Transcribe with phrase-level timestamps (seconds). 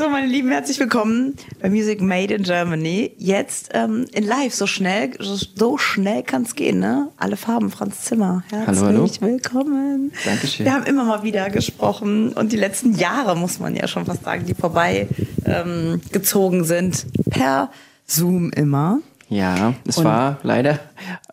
[0.00, 3.12] So, meine Lieben, herzlich willkommen bei Music Made in Germany.
[3.18, 7.10] Jetzt ähm, in live, so schnell, so schnell kann es gehen, ne?
[7.18, 8.42] Alle Farben, Franz Zimmer.
[8.48, 9.10] Herzlich hallo, hallo.
[9.20, 10.10] willkommen.
[10.24, 10.64] Dankeschön.
[10.64, 14.24] Wir haben immer mal wieder gesprochen und die letzten Jahre, muss man ja schon fast
[14.24, 15.06] sagen, die vorbei
[15.44, 17.70] ähm, gezogen sind, per
[18.06, 19.00] Zoom immer.
[19.28, 20.80] Ja, es und war leider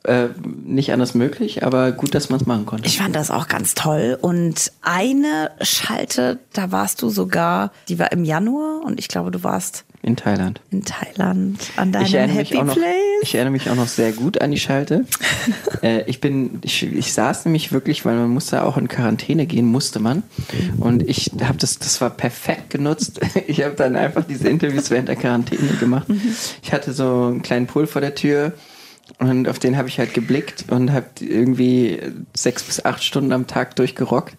[0.07, 0.29] äh,
[0.65, 2.87] nicht anders möglich, aber gut, dass man es machen konnte.
[2.87, 4.17] Ich fand das auch ganz toll.
[4.21, 9.43] Und eine Schalte, da warst du sogar, die war im Januar und ich glaube, du
[9.43, 10.61] warst in Thailand.
[10.71, 12.85] In Thailand, an deinem Happy noch, Place.
[13.23, 15.05] Ich erinnere mich auch noch sehr gut an die Schalte.
[15.81, 19.65] äh, ich bin, ich, ich saß nämlich wirklich, weil man musste auch in Quarantäne gehen,
[19.65, 20.23] musste man.
[20.79, 23.19] Und ich habe das, das war perfekt genutzt.
[23.47, 26.09] Ich habe dann einfach diese Interviews während der Quarantäne gemacht.
[26.09, 26.35] Mhm.
[26.61, 28.53] Ich hatte so einen kleinen Pool vor der Tür
[29.19, 31.99] und auf den habe ich halt geblickt und habe irgendwie
[32.35, 34.35] sechs bis acht Stunden am Tag durchgerockt.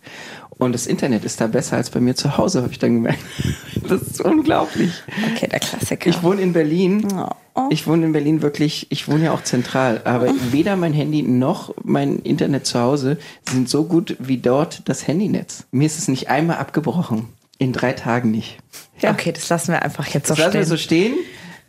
[0.58, 3.20] Und das Internet ist da besser als bei mir zu Hause, habe ich dann gemerkt.
[3.88, 4.92] Das ist unglaublich.
[5.32, 6.10] Okay, der Klassiker.
[6.10, 7.08] Ich wohne in Berlin.
[7.54, 7.68] Oh.
[7.70, 10.34] Ich wohne in Berlin wirklich, ich wohne ja auch zentral, aber oh.
[10.50, 13.16] weder mein Handy noch mein Internet zu Hause
[13.48, 15.64] sind so gut wie dort das Handynetz.
[15.70, 17.28] Mir ist es nicht einmal abgebrochen.
[17.56, 18.58] In drei Tagen nicht.
[19.00, 19.12] Ja.
[19.12, 20.52] Okay, das lassen wir einfach jetzt das so stehen.
[20.52, 21.14] Das lassen wir so stehen.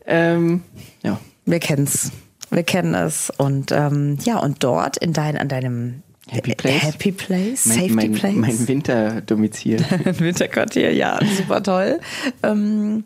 [0.06, 0.64] Ähm,
[1.04, 1.20] ja.
[1.46, 2.12] Wir kennen's.
[2.50, 3.32] Wir kennen es.
[3.38, 6.84] Und ähm, ja, und dort in dein, an deinem Happy Place.
[6.84, 8.36] Happy Place, mein, Safety mein, Place.
[8.36, 9.80] Mein Winterdomizil.
[10.20, 12.00] Winterquartier, ja, super toll.
[12.44, 13.04] Ähm,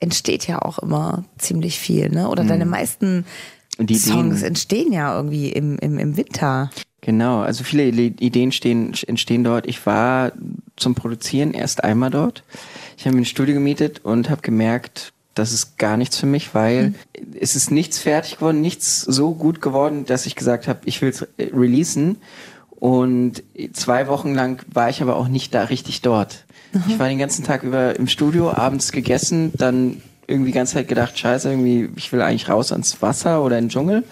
[0.00, 2.28] entsteht ja auch immer ziemlich viel, ne?
[2.28, 2.48] Oder mhm.
[2.48, 3.24] deine meisten
[3.94, 6.70] Songs entstehen ja irgendwie im, im, im Winter.
[7.00, 9.66] Genau, also viele Ideen stehen, entstehen dort.
[9.66, 10.32] Ich war
[10.76, 12.42] zum Produzieren erst einmal dort.
[12.96, 16.54] Ich habe mir ein Studio gemietet und habe gemerkt, das ist gar nichts für mich,
[16.54, 16.94] weil mhm.
[17.40, 21.10] es ist nichts fertig geworden, nichts so gut geworden, dass ich gesagt habe, ich will
[21.10, 22.16] es releasen.
[22.70, 26.44] Und zwei Wochen lang war ich aber auch nicht da richtig dort.
[26.72, 26.82] Mhm.
[26.88, 30.88] Ich war den ganzen Tag über im Studio, abends gegessen, dann irgendwie die ganze Zeit
[30.88, 34.04] gedacht, scheiße, irgendwie, ich will eigentlich raus ans Wasser oder in den Dschungel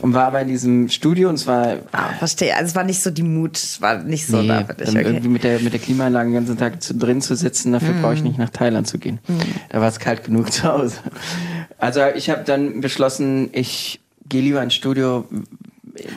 [0.00, 1.76] und war aber in diesem Studio und es war.
[1.92, 2.54] Ah, verstehe.
[2.54, 4.88] Also es war nicht so die Mut, es war nicht so nee, da für dich.
[4.88, 5.02] Okay.
[5.02, 8.02] Irgendwie mit der, mit der Klimaanlage den ganzen Tag zu, drin zu sitzen, dafür mm.
[8.02, 9.18] brauche ich nicht nach Thailand zu gehen.
[9.26, 9.38] Mm.
[9.70, 10.96] Da war es kalt genug zu Hause.
[11.78, 15.26] Also ich habe dann beschlossen, ich gehe lieber ins Studio.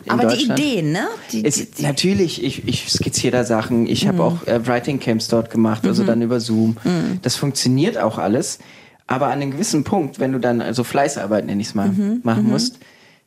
[0.05, 1.07] In aber die Ideen, ne?
[1.31, 3.87] Die, ist, die, natürlich, ich, ich skizziere da Sachen.
[3.87, 4.07] Ich mm.
[4.09, 6.07] habe auch äh, Writing Camps dort gemacht, also -hmm.
[6.07, 6.77] dann über Zoom.
[6.83, 7.19] Mm.
[7.23, 8.59] Das funktioniert auch alles.
[9.07, 12.19] Aber an einem gewissen Punkt, wenn du dann also Fleißarbeit, nenne ich es mal, -hmm.
[12.23, 12.49] machen -hmm.
[12.49, 12.79] musst,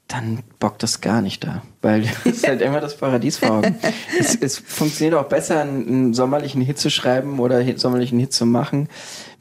[0.08, 1.62] dann bockt das gar nicht da.
[1.82, 3.76] Weil es ist halt immer das Paradies vor Augen.
[4.18, 8.32] es, es, funktioniert auch besser, einen, einen, sommerlichen Hit zu schreiben oder einen sommerlichen Hit
[8.32, 8.88] zu machen,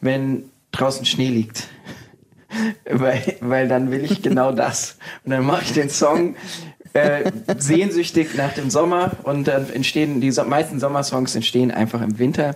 [0.02, 1.68] wenn draußen Schnee liegt.
[2.90, 4.98] weil, weil dann will ich genau das.
[5.26, 6.36] Und dann mache ich den Song
[6.94, 12.20] äh, sehnsüchtig nach dem Sommer und dann entstehen, die so meisten Sommersongs entstehen einfach im
[12.20, 12.56] Winter.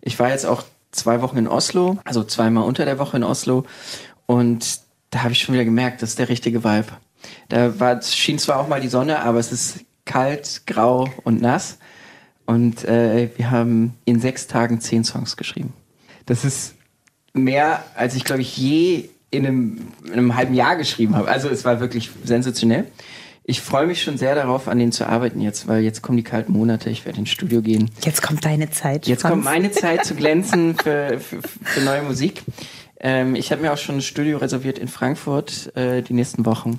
[0.00, 3.64] Ich war jetzt auch zwei Wochen in Oslo, also zweimal unter der Woche in Oslo
[4.26, 4.80] und
[5.10, 6.88] da habe ich schon wieder gemerkt, das ist der richtige Vibe.
[7.48, 11.78] Da war, schien zwar auch mal die Sonne, aber es ist kalt, grau und nass.
[12.46, 15.74] Und äh, wir haben in sechs Tagen zehn Songs geschrieben.
[16.26, 16.74] Das ist
[17.34, 21.28] mehr, als ich, glaube ich, je in einem, in einem halben Jahr geschrieben habe.
[21.28, 22.86] Also es war wirklich sensationell.
[23.44, 26.24] Ich freue mich schon sehr darauf, an denen zu arbeiten jetzt, weil jetzt kommen die
[26.24, 26.90] kalten Monate.
[26.90, 27.90] Ich werde ins Studio gehen.
[28.04, 29.06] Jetzt kommt deine Zeit.
[29.06, 29.32] Jetzt Franz.
[29.32, 32.42] kommt meine Zeit zu glänzen für, für, für neue Musik.
[33.00, 36.78] Ähm, ich habe mir auch schon ein Studio reserviert in Frankfurt äh, die nächsten Wochen.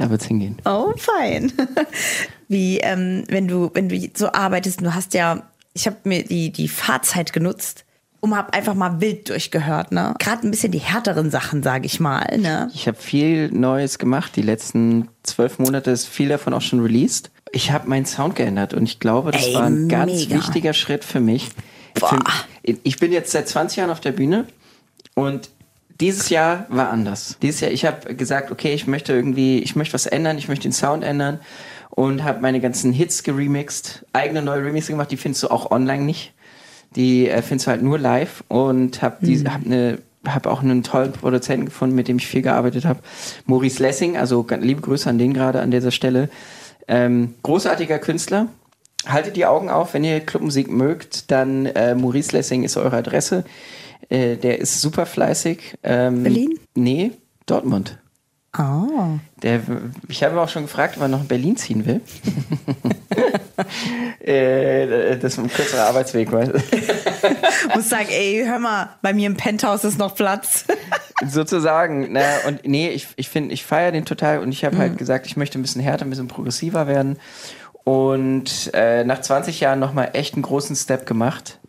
[0.00, 0.56] Da wird's hingehen.
[0.64, 1.52] Oh, fein.
[2.48, 5.42] Wie, ähm, wenn du, wenn du so arbeitest, du hast ja,
[5.74, 7.84] ich habe mir die, die Fahrzeit genutzt
[8.20, 10.14] und habe einfach mal wild durchgehört, ne?
[10.18, 12.70] Gerade ein bisschen die härteren Sachen, sage ich mal, ne?
[12.72, 14.36] Ich habe viel Neues gemacht.
[14.36, 17.30] Die letzten zwölf Monate ist viel davon auch schon released.
[17.52, 20.36] Ich habe meinen Sound geändert und ich glaube, das Ey, war ein ganz mega.
[20.36, 21.50] wichtiger Schritt für mich.
[21.92, 22.08] Boah.
[22.08, 24.46] Für, ich bin jetzt seit 20 Jahren auf der Bühne
[25.14, 25.50] und
[26.00, 27.36] dieses Jahr war anders.
[27.42, 30.62] Dieses Jahr, ich habe gesagt, okay, ich möchte irgendwie, ich möchte was ändern, ich möchte
[30.64, 31.40] den Sound ändern
[31.90, 36.04] und habe meine ganzen Hits geremixed, eigene neue Remixe gemacht, die findest du auch online
[36.04, 36.32] nicht.
[36.96, 39.52] Die äh, findest du halt nur live und habe die, mhm.
[39.52, 43.00] hab eine habe auch einen tollen Produzenten gefunden, mit dem ich viel gearbeitet habe.
[43.46, 46.28] Maurice Lessing, also liebe Grüße an den gerade an dieser Stelle.
[46.88, 48.48] Ähm, großartiger Künstler.
[49.06, 53.44] Haltet die Augen auf, wenn ihr Clubmusik mögt, dann äh, Maurice Lessing ist eure Adresse.
[54.08, 55.78] Äh, der ist super fleißig.
[55.82, 56.58] Ähm, Berlin?
[56.74, 57.12] Nee,
[57.46, 57.98] Dortmund.
[58.58, 59.18] Oh.
[59.42, 59.60] Der,
[60.08, 62.00] ich habe auch schon gefragt, ob er noch in Berlin ziehen will.
[64.20, 66.32] äh, das ist ein kürzerer Arbeitsweg.
[66.32, 70.64] Muss sagen, ey, hör mal, bei mir im Penthouse ist noch Platz.
[71.26, 72.08] Sozusagen.
[72.10, 74.80] Na, und nee, ich, ich finde, ich feiere den total und ich habe mhm.
[74.80, 77.20] halt gesagt, ich möchte ein bisschen härter, ein bisschen progressiver werden.
[77.84, 81.59] Und äh, nach 20 Jahren nochmal echt einen großen Step gemacht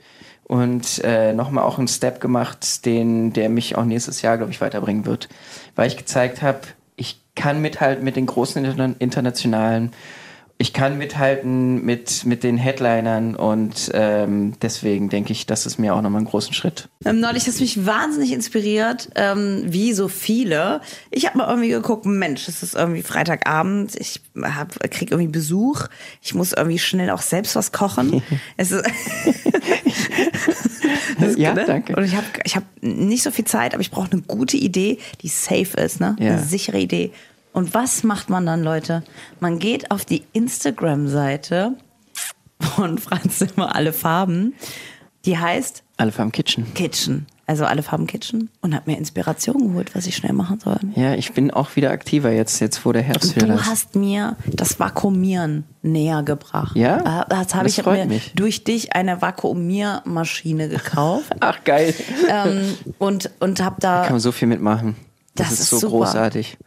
[0.52, 4.60] und äh, nochmal auch einen Step gemacht, den, der mich auch nächstes Jahr, glaube ich,
[4.60, 5.30] weiterbringen wird.
[5.78, 6.60] Weil ich gezeigt habe,
[6.98, 9.94] ich kann mithalten mit den großen interna internationalen
[10.62, 15.96] ich kann mithalten mit, mit den Headlinern und ähm, deswegen denke ich, das ist mir
[15.96, 16.88] auch nochmal einen großen Schritt.
[17.04, 20.82] Ähm, neulich hast du mich wahnsinnig inspiriert, ähm, wie so viele.
[21.10, 25.88] Ich habe mal irgendwie geguckt, Mensch, es ist irgendwie Freitagabend, ich hab, krieg irgendwie Besuch,
[26.22, 28.22] ich muss irgendwie schnell auch selbst was kochen.
[28.58, 28.86] es ist
[31.20, 31.66] das, ja, ne?
[31.66, 31.96] danke.
[31.96, 35.00] Und ich habe ich hab nicht so viel Zeit, aber ich brauche eine gute Idee,
[35.22, 36.16] die safe ist, ne?
[36.20, 36.34] Ja.
[36.34, 37.12] Eine sichere Idee.
[37.54, 39.04] Und was macht man dann, Leute?
[39.40, 41.76] Man geht auf die Instagram-Seite
[42.60, 44.54] von Franz Zimmer Alle Farben.
[45.26, 46.74] Die heißt Alle Farben Kitchen.
[46.74, 47.28] Kitchen.
[47.46, 48.50] Also Alle Farben Kitchen.
[48.62, 50.80] Und hat mir Inspiration geholt, was ich schnell machen soll.
[50.96, 54.36] Ja, ich bin auch wieder aktiver jetzt, jetzt wo der Herbst wieder du hast mir
[54.48, 56.76] das Vakuumieren näher gebracht.
[56.76, 57.22] Ja?
[57.22, 58.34] Äh, Das habe ich mir mich.
[58.36, 61.32] durch dich eine Vakuumiermaschine gekauft.
[61.40, 61.94] Ach, geil.
[62.30, 64.96] ähm, und und habe da Kann man so viel mitmachen.
[65.36, 65.98] Das, Das ist, ist so super.
[66.06, 66.58] großartig.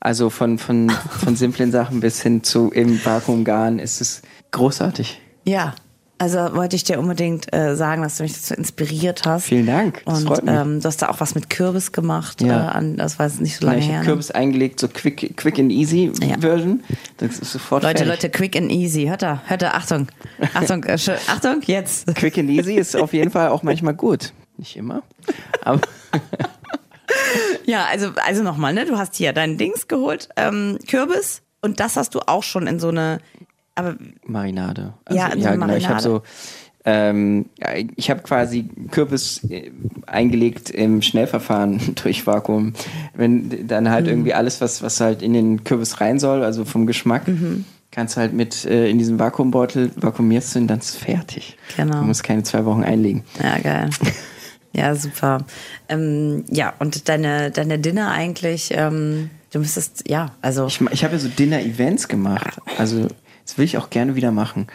[0.00, 4.22] Also von, von, von simplen Sachen bis hin zu im Vakuumgarn ist es
[4.52, 5.20] großartig.
[5.44, 5.74] Ja,
[6.18, 9.44] also wollte ich dir unbedingt äh, sagen, dass du mich dazu inspiriert hast.
[9.44, 10.42] Vielen Dank, das Und.
[10.46, 12.40] Ähm, du hast da auch was mit Kürbis gemacht.
[12.42, 12.66] Ja.
[12.66, 13.94] Äh, an, das war jetzt nicht so lange Ich her.
[13.98, 14.10] habe ne?
[14.10, 16.38] Kürbis eingelegt, so quick, quick and easy Ja.
[16.38, 16.82] Version.
[17.18, 18.22] Das ist sofort Leute, fertig.
[18.22, 19.06] Leute, quick and easy.
[19.06, 20.08] Hört da, hört da, Achtung.
[20.54, 20.98] Achtung, äh,
[21.28, 22.14] Achtung, jetzt.
[22.14, 24.32] Quick and easy ist auf jeden Fall auch manchmal gut.
[24.56, 25.02] Nicht immer.
[25.64, 25.80] Aber
[27.64, 28.86] Ja, also, also nochmal, ne?
[28.86, 31.42] Du hast hier deinen Dings geholt, ähm, Kürbis.
[31.60, 33.18] Und das hast du auch schon in so eine.
[33.78, 33.96] Aber
[34.26, 34.94] Marinade.
[35.04, 35.74] Also, Ja, in so eine genau.
[35.76, 36.22] Ich habe so,
[36.84, 39.70] ähm, ja, ich habe quasi Kürbis äh,
[40.06, 42.72] eingelegt im Schnellverfahren durch Vakuum.
[43.14, 43.88] Wenn dann Mhm.
[43.90, 47.64] halt irgendwie alles, was, was halt in den Kürbis rein soll, also vom Geschmack, Mhm.
[47.90, 51.56] kannst du halt mit äh, in diesem Vakuumbeutel vakuumierst du und dann ist es fertig.
[51.76, 52.00] Genau.
[52.00, 53.24] Du musst keine zwei Wochen einlegen.
[53.42, 53.90] Ja, geil.
[54.72, 55.38] Ja, super.
[55.88, 60.66] Ähm, ja, und deine, deine Dinner eigentlich, ähm, du müsstest, ja, also.
[60.66, 62.60] Ich, ich habe ja so Dinner-Events gemacht.
[62.76, 63.08] Also,
[63.48, 64.66] das will ich auch gerne wieder machen.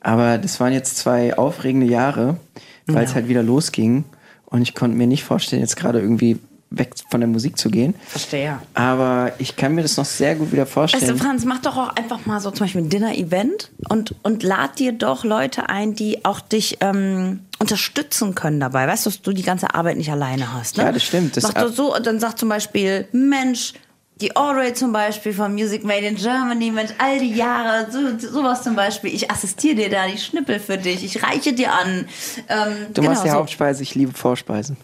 [0.00, 2.38] Aber das waren jetzt zwei aufregende Jahre,
[2.86, 3.16] weil es Ja.
[3.16, 4.04] halt wieder losging.
[4.46, 6.38] Und ich konnte mir nicht vorstellen, jetzt gerade irgendwie
[6.72, 7.94] weg von der Musik zu gehen.
[8.06, 8.58] Verstehe.
[8.74, 11.06] Aber ich kann mir das noch sehr gut wieder vorstellen.
[11.06, 14.78] du, Franz, mach doch auch einfach mal so zum Beispiel ein Dinner-Event und, und lad
[14.78, 18.86] dir doch Leute ein, die auch dich ähm, unterstützen können dabei.
[18.88, 20.76] Weißt du, dass du die ganze Arbeit nicht alleine hast.
[20.78, 20.84] Ne?
[20.84, 21.36] Ja, das stimmt.
[21.36, 23.74] Das mach doch so und dann sag zum Beispiel, Mensch,
[24.20, 28.62] die Audrey zum Beispiel von Music Made in Germany, Mensch, all die Jahre, so, sowas
[28.62, 29.14] zum Beispiel.
[29.14, 32.06] Ich assistiere dir da die Schnippel für dich, ich reiche dir an.
[32.48, 33.34] Ähm, du machst die so.
[33.34, 34.76] Hauptspeise, ich liebe Vorspeisen.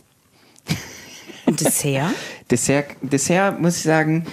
[1.44, 2.10] Und Dessert?
[2.50, 4.26] Dessert, Dessert muss ich sagen,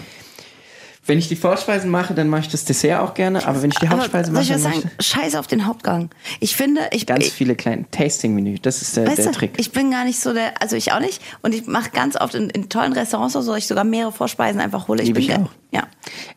[1.05, 3.45] wenn ich die Vorspeisen mache, dann mache ich das Dessert auch gerne.
[3.45, 4.91] Aber wenn ich die Hauptspeise soll ich mache, was dann mache sagen?
[5.00, 6.09] ich Scheiß auf den Hauptgang.
[6.39, 8.59] Ich finde, ich ganz ich, viele kleine Tasting-Menü.
[8.61, 9.51] Das ist der, der du, Trick.
[9.57, 11.21] ich bin gar nicht so der, also ich auch nicht.
[11.41, 14.61] Und ich mache ganz oft in, in tollen Restaurants oder so, ich sogar mehrere Vorspeisen
[14.61, 15.01] einfach hole.
[15.01, 15.50] Ich Liebe bin ich auch.
[15.71, 15.88] Ja.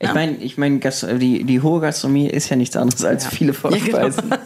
[0.01, 0.15] Ich Ja.
[0.15, 4.31] meine, ich mein, die, die hohe Gastronomie ist ja nichts anderes als viele Vorspeisen.
[4.31, 4.39] Ja,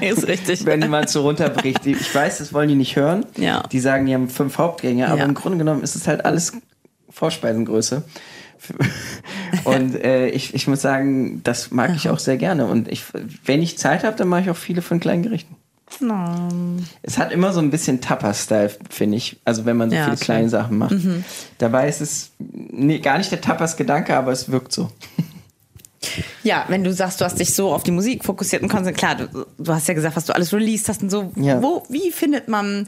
[0.00, 0.12] genau.
[0.14, 0.64] ist richtig.
[0.64, 1.84] Wenn man so runterbricht.
[1.84, 3.26] Ich weiß, das wollen die nicht hören.
[3.36, 3.62] Ja.
[3.70, 5.24] Die sagen, die haben fünf Hauptgänge, aber Ja.
[5.26, 6.52] im Grunde genommen ist es halt alles
[7.10, 8.04] Vorspeisengröße.
[9.66, 12.66] Und äh, ich, ich muss sagen, das mag ich auch sehr gerne.
[12.66, 13.04] Und ich,
[13.44, 15.54] wenn ich Zeit habe, dann mache ich auch viele von kleinen Gerichten.
[17.02, 19.38] Es hat immer so ein bisschen Tapas-Style, finde ich.
[19.44, 20.24] Also wenn man so Ja, viele stimmt.
[20.24, 20.96] kleine Sachen macht.
[21.58, 24.90] Dabei ist es nee, gar nicht der Tapas-Gedanke, aber es wirkt so.
[26.42, 29.28] Ja, wenn du sagst, du hast dich so auf die Musik fokussiert und konzentriert, klar,
[29.28, 31.32] du, du hast ja gesagt, was du alles released hast und so.
[31.36, 31.62] Ja.
[31.62, 32.86] Wo, wie findet man,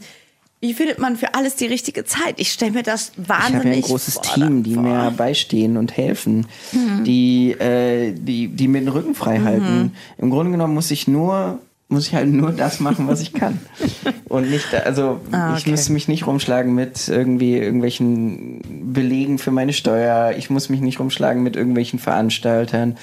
[0.61, 2.35] wie findet man für alles die richtige Zeit?
[2.37, 4.83] Ich stelle mir das Ich wahnsinnig habe ja ein großes vor- Team, die vor.
[4.83, 6.47] mir beistehen und helfen,
[7.05, 9.93] die, äh, die, die mir den Rücken frei halten.
[10.17, 11.59] Im Grunde genommen muss ich nur
[11.91, 13.59] muss ich halt nur das machen, was ich kann.
[14.29, 15.71] Und nicht, also Ah, ich okay.
[15.71, 20.35] muss mich nicht rumschlagen mit irgendwie irgendwelchen Belegen für meine Steuer.
[20.37, 22.95] Ich muss mich nicht rumschlagen mit irgendwelchen Veranstaltern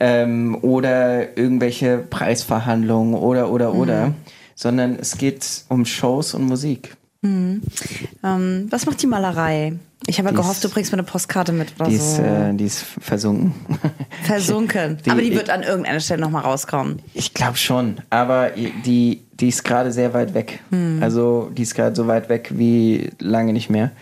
[0.00, 4.14] ähm, oder irgendwelche Preisverhandlungen oder oder oder,
[4.54, 6.96] sondern es geht um Shows und Musik.
[7.24, 9.74] Ähm, was macht die Malerei?
[10.08, 12.02] Ich habe ja gehofft, du bringst mir eine Postkarte mit oder Die so.
[12.14, 13.54] ist, äh, die ist versunken.
[14.24, 14.98] Versunken.
[15.06, 16.98] Die- Aber die wird an irgendeiner Stelle nochmal rauskommen.
[17.14, 18.50] Ich glaube schon, aber
[18.84, 20.58] die, die ist gerade sehr weit weg.
[21.00, 23.92] Also die ist gerade so weit weg wie lange nicht mehr.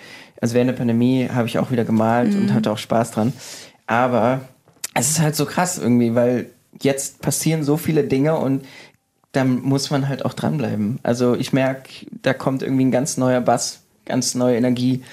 [0.41, 3.35] Also während der Pandemie habe ich auch wieder gemalt und hatte auch Spaß dran.
[3.87, 4.41] Aber
[4.95, 6.47] es ist halt so krass irgendwie, weil
[6.81, 8.65] jetzt passieren so viele Dinge und
[9.33, 10.99] dann muss man halt auch dranbleiben.
[11.03, 11.91] Also ich merke,
[12.23, 15.05] da kommt irgendwie ein ganz neuer Bass, ganz neue Energie,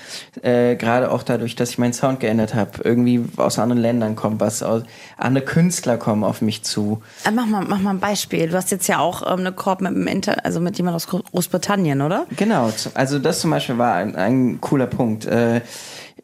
[0.41, 2.71] äh, gerade auch dadurch, dass ich meinen Sound geändert habe.
[2.83, 4.83] Irgendwie aus anderen Ländern kommt was, aus,
[5.17, 7.01] andere Künstler kommen auf mich zu.
[7.23, 8.49] Äh, mach, mal, mach mal ein Beispiel.
[8.49, 11.07] Du hast jetzt ja auch ähm, eine Korb mit dem Inter also mit jemand aus
[11.07, 12.25] Großbritannien, oder?
[12.35, 15.25] Genau, also das zum Beispiel war ein, ein cooler Punkt.
[15.25, 15.61] Äh,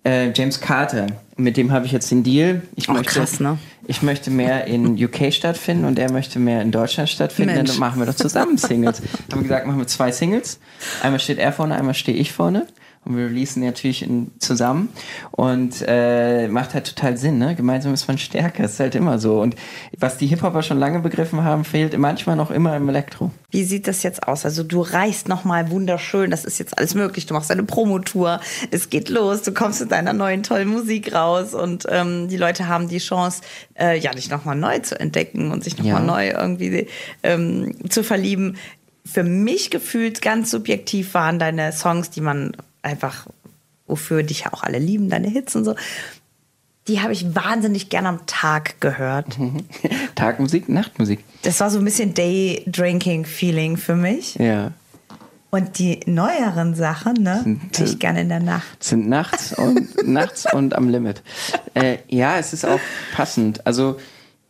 [0.04, 1.08] äh, James Carter,
[1.38, 2.62] mit dem habe ich jetzt den Deal.
[2.76, 3.58] Ich Auch möchte, krass, ne?
[3.88, 7.56] Ich möchte mehr in UK stattfinden und er möchte mehr in Deutschland stattfinden.
[7.56, 7.72] Mensch.
[7.72, 9.02] Dann machen wir doch zusammen Singles.
[9.32, 10.60] haben wir gesagt, machen wir zwei Singles.
[11.02, 12.68] Einmal steht er vorne, einmal stehe ich vorne.
[13.06, 14.90] Und wir releasen natürlich in, zusammen.
[15.32, 17.56] Und äh, macht halt total Sinn, ne?
[17.56, 18.64] Gemeinsam ist man stärker.
[18.64, 19.42] Ist halt immer so.
[19.42, 19.56] Und
[19.98, 23.32] was die Hip-Hopper schon lange begriffen haben, fehlt manchmal noch immer im Elektro.
[23.52, 24.46] Wie sieht das jetzt aus?
[24.46, 27.26] Also du reist nochmal wunderschön, das ist jetzt alles möglich.
[27.28, 28.40] Du machst eine Promotour,
[28.72, 32.68] es geht los, du kommst mit deiner neuen tollen Musik raus und ähm, die Leute
[32.68, 33.42] haben die Chance,
[33.80, 36.08] äh, ja, dich nochmal neu zu entdecken und sich nochmal Ja.
[36.08, 36.88] neu irgendwie
[37.22, 38.58] ähm, zu verlieben.
[39.06, 43.28] Für mich gefühlt ganz subjektiv waren deine Songs, die man einfach,
[43.88, 45.76] wofür dich ja auch alle lieben, deine Hits und so.
[46.88, 49.38] Die habe ich wahnsinnig gern am Tag gehört.
[50.16, 51.24] Tagmusik, Nachtmusik.
[51.44, 54.36] Das war so ein bisschen Day-Drinking-Feeling für mich.
[54.36, 54.72] Ja.
[55.50, 58.84] Und die neueren Sachen, ne, Sind, ich gerne in der Nacht.
[58.84, 61.22] sind nachts und nachts und am Limit.
[61.76, 62.80] Äh, ja, es ist auch
[63.14, 63.66] passend.
[63.66, 63.98] Also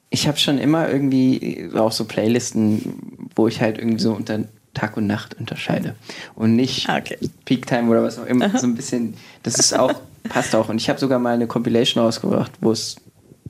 [0.09, 4.97] ich habe schon immer irgendwie auch so Playlisten, wo ich halt irgendwie so unter Tag
[4.97, 5.95] und Nacht unterscheide
[6.35, 7.17] und nicht Ah, Okay.
[7.45, 8.49] Peak Time oder was auch immer.
[8.57, 9.13] So ein bisschen.
[9.43, 9.93] Das ist auch
[10.29, 10.69] passt auch.
[10.69, 12.95] Und ich habe sogar mal eine Compilation rausgebracht, wo es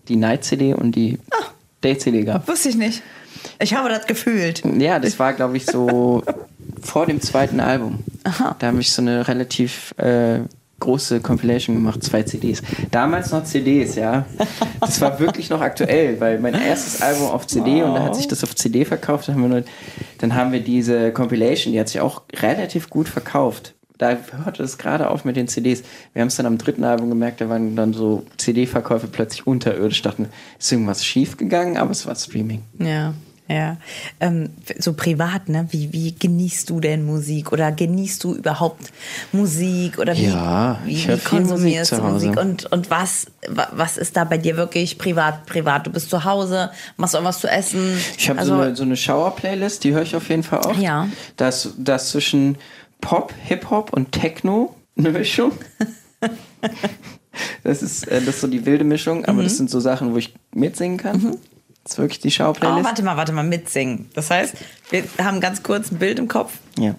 [0.07, 1.45] die Night CD und die Ah.
[1.83, 2.47] Day CD gab.
[2.47, 3.01] Wusste ich nicht.
[3.59, 4.63] Ich habe das gefühlt.
[4.79, 6.23] Ja, das war, glaube ich, so
[6.81, 7.99] vor dem zweiten Album.
[8.23, 8.55] Aha.
[8.59, 10.39] Da habe ich so eine relativ äh,
[10.79, 12.61] große Compilation gemacht, zwei CDs.
[12.91, 14.25] Damals noch CDs, ja.
[14.81, 18.27] Das war wirklich noch aktuell, weil mein erstes Album auf CD und da hat sich
[18.27, 19.27] das auf CD verkauft.
[19.27, 19.63] Dann haben wir, nur,
[20.23, 23.75] dann haben wir diese Compilation, die hat sich auch relativ gut verkauft.
[23.97, 25.83] Da hörte es gerade auf mit den CDs.
[26.13, 30.01] Wir haben es dann am dritten Album gemerkt, da waren dann so CD-Verkäufe plötzlich unterirdisch.
[30.01, 32.61] Dachten, ist irgendwas schief gegangen, aber es war Streaming.
[32.79, 33.13] Ja,
[33.47, 33.77] ja.
[34.19, 35.67] Ähm, so privat, ne?
[35.71, 37.51] Wie, wie genießt du denn Musik?
[37.51, 38.91] Oder genießt du überhaupt
[39.31, 39.99] Musik?
[39.99, 42.03] Oder wie, Ja, wie, wie Musik konsumierst zu du.
[42.03, 42.37] Musik?
[42.39, 45.85] Und, und was, wa- was ist da bei dir wirklich privat, privat?
[45.87, 47.97] Du bist zu Hause, machst irgendwas zu essen?
[48.17, 50.79] Ich habe also, so eine, so eine Schauer-Playlist, die höre ich auf jeden Fall oft.
[50.79, 51.07] Ja.
[51.37, 52.57] Das, das zwischen
[53.01, 55.51] Pop, Hip-Hop und Techno eine Mischung.
[57.63, 60.17] das, ist, äh, das ist so die wilde Mischung, aber das sind so Sachen, wo
[60.17, 61.35] ich mitsingen kann.
[61.83, 62.85] Das ist wirklich die Oh, Schauplaylist.
[62.85, 64.09] warte mal, warte mal, mitsingen.
[64.13, 64.55] Das heißt,
[64.89, 66.53] wir haben ganz kurz ein Bild im Kopf.
[66.77, 66.95] ja.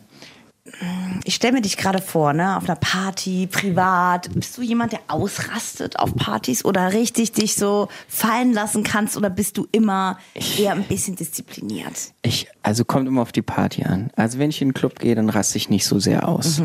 [1.24, 4.28] Ich stelle mir dich gerade vor, ne, auf einer Party, privat.
[4.34, 9.30] Bist du jemand, der ausrastet auf Partys oder richtig dich so fallen lassen kannst oder
[9.30, 10.18] bist du immer
[10.58, 11.92] eher ein bisschen diszipliniert?
[12.22, 14.10] Ich, also kommt immer auf die Party an.
[14.16, 16.60] Also wenn ich in den Club gehe, dann raste ich nicht so sehr aus.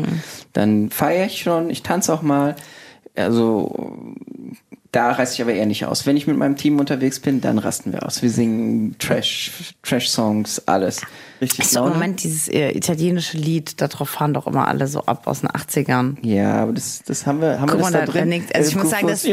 [0.54, 2.56] Dann feiere ich schon, ich tanze auch mal.
[3.14, 4.14] Also
[4.92, 6.04] da raste ich aber eher nicht aus.
[6.06, 8.22] Wenn ich mit meinem Team unterwegs bin, dann rasten wir aus.
[8.22, 11.02] Wir singen Trash, Trash-Songs, alles.
[11.40, 11.92] Richtig Ist doch im.
[11.92, 16.16] Moment dieses äh, italienische Lied, darauf fahren doch immer alle so ab aus den 80ern.
[16.26, 18.30] Ja, aber das, das haben wir, haben Guck wir das mal, da da- drin.
[18.48, 19.24] da also ich muss sagen, das-.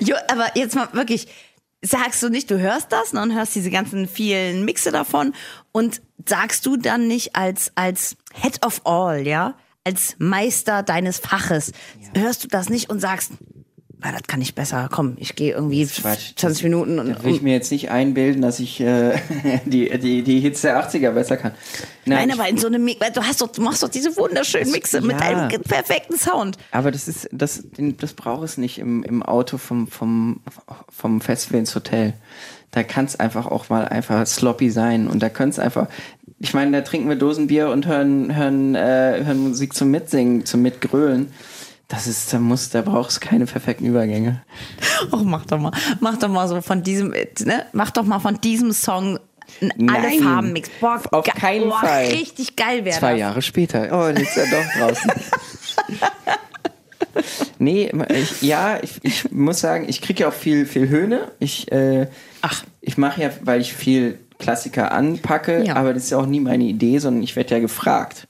[0.00, 1.26] Jo, aber jetzt mal wirklich,
[1.82, 5.32] sagst du nicht, du hörst das ne, und hörst diese ganzen vielen Mixe davon
[5.72, 9.54] und sagst du dann nicht als, als Head of All, ja,
[9.86, 11.72] als Meister deines Faches,
[12.14, 13.32] hörst du das nicht und sagst,
[13.98, 16.32] na, das kann ich besser, komm, ich gehe irgendwie Quatsch.
[16.36, 19.16] 20 Minuten und, Da will ich mir jetzt nicht einbilden, dass ich äh,
[19.64, 21.52] die, die, die Hits der 80er besser kann.
[22.04, 24.70] Nein, ich- aber in so einem Mix, du hast doch, du machst doch diese wunderschönen
[24.70, 25.48] Mixe mit ja.
[25.48, 26.58] deinem perfekten Sound.
[26.72, 30.40] Aber das ist, das, das braucht es nicht im, im Auto vom, vom,
[30.90, 32.12] vom Festival ins Hotel.
[32.72, 35.08] Da kann es einfach auch mal einfach sloppy sein.
[35.08, 35.88] Und da können es einfach,
[36.38, 40.62] ich meine, da trinken wir Dosenbier und hören, hören, äh, hören Musik zum Mitsingen, zum
[40.62, 41.32] Mitgrölen.
[41.88, 44.42] Das ist, da muss, da braucht es keine perfekten Übergänge.
[45.12, 48.40] Oh, mach doch mal, mach doch mal so von diesem, ne, mach doch mal von
[48.40, 49.18] diesem Song
[49.60, 50.70] ein alle Nein, Farben Mix.
[50.80, 52.06] Boah, auf keinen boah, Fall.
[52.06, 53.20] Richtig geil wäre Zwei das.
[53.20, 53.88] Jahre später.
[53.92, 55.12] Oh, jetzt ist er doch draußen.
[57.58, 61.30] nee, ich, ja, ich, ich muss sagen, ich kriege ja auch viel, viel Höhne.
[61.38, 62.08] Ich, äh,
[62.40, 62.64] Ach.
[62.80, 65.76] ich mache ja, weil ich viel Klassiker anpacke, Ja.
[65.76, 68.28] aber das ist ja auch nie meine Idee, sondern ich werde ja gefragt.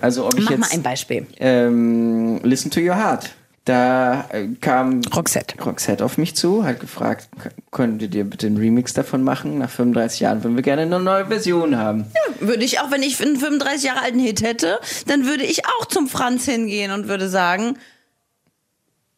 [0.00, 1.26] Also ob ich Mach jetzt mal ein Beispiel.
[1.38, 3.30] ähm, Listen to Your Heart.
[3.66, 5.62] Da äh, kam Roxette.
[5.62, 7.28] Roxette auf mich zu, hat gefragt,
[7.70, 9.58] könntet ihr bitte einen Remix davon machen?
[9.58, 12.06] Nach 35 Jahren würden wir gerne eine neue Version haben.
[12.40, 15.84] Würde ich auch, wenn ich einen 35 Jahre alten Hit hätte, dann würde ich auch
[15.84, 17.76] zum Franz hingehen und würde sagen,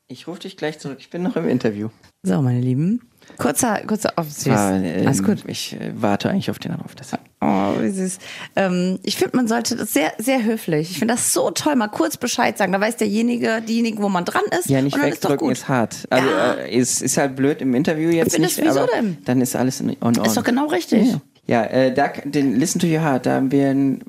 [0.08, 1.88] Ich rufe dich gleich zurück, ich bin noch im Interview.
[2.24, 3.00] so, meine Lieben,
[3.38, 4.48] kurzer, kurzer, oh, süß.
[4.48, 5.38] Ah, ähm, Alles gut.
[5.46, 6.94] Ich äh, warte eigentlich auf den Anruf.
[6.94, 7.22] Deshalb.
[7.40, 8.18] Oh, wie süß.
[8.56, 10.92] Ähm, ich finde, man sollte das sehr, sehr höflich.
[10.92, 12.72] Ich finde das so toll, mal kurz Bescheid sagen.
[12.72, 14.68] Da weiß derjenige, diejenige, wo man dran ist.
[14.70, 15.56] Ja, nicht und dann ist doch wegdrücken gut.
[15.56, 16.06] ist, hart.
[16.10, 16.52] Also Ja.
[16.54, 19.18] äh, ist, ist halt blöd im Interview jetzt Findest nicht, du, wieso aber denn?
[19.24, 20.14] dann ist alles in on.
[20.14, 21.12] Ist doch genau richtig.
[21.12, 24.04] Ja, ja äh, da, den Listen to Your Heart, da haben wir ein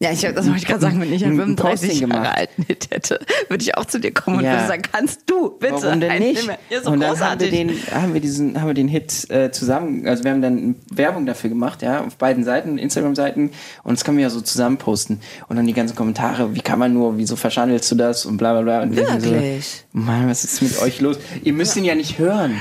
[0.00, 2.48] Ja, ich, das wollte ich gerade sagen, wenn ich einen Ein Posting 35 Jahre gemacht.
[2.68, 4.52] Hit hätte, würde ich auch zu dir kommen Ja.
[4.52, 6.46] und würde sagen, kannst du bitte Warum denn nicht?
[6.70, 7.50] Ja, so und dann haben wir großartig.
[7.50, 11.26] den, haben wir diesen, haben wir den Hit äh, zusammen, also wir haben dann Werbung
[11.26, 13.50] dafür gemacht, ja, auf beiden Seiten, Instagram-Seiten,
[13.82, 15.18] und das können wir ja so zusammen posten.
[15.48, 18.52] Und dann die ganzen Kommentare, wie kann man nur, wieso verschandelst du das und bla
[18.52, 18.82] bla bla.
[18.82, 19.66] Und Wirklich?
[19.92, 21.16] So, Mann, was ist mit euch los?
[21.42, 22.60] Ihr müsst ihn ja nicht hören.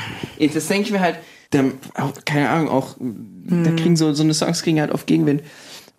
[0.53, 1.17] Das denke ich mir halt,
[1.51, 3.75] dann, auch, keine Ahnung, auch, da Hm.
[3.77, 5.43] kriegen so, so eine Songs kriegen halt oft Gegenwind.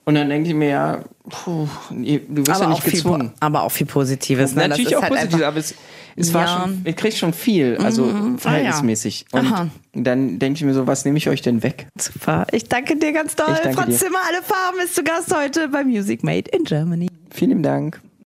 [0.09, 0.99] Und dann denke ich mir, ja,
[1.29, 3.29] puh, du wirst ja nicht viel, gezwungen.
[3.29, 4.55] po- aber auch viel Positives.
[4.55, 4.67] Ne?
[4.67, 5.75] Natürlich auch halt positiv, einfach- aber es,
[6.17, 6.57] es war Ja.
[6.67, 6.71] Mhm.
[6.77, 9.27] schon, ihr kriegt schon viel, also verhältnismäßig.
[9.33, 9.69] Und Aha.
[9.93, 11.89] dann denke ich mir so, was nehme ich euch denn weg?
[11.99, 12.47] Super.
[12.53, 13.55] Ich danke dir ganz doll.
[13.69, 14.07] Ich Franz dir.
[14.07, 17.09] Zimmer, alle Farben ist zu Gast heute bei Music Made in Germany.
[17.31, 18.01] Vielen Dank.